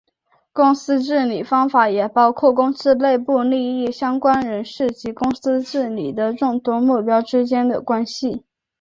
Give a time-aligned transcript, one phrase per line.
[0.51, 8.43] 公司治理方法也包括公司内部利益相关人士及公司治理的众多目标之间的关系。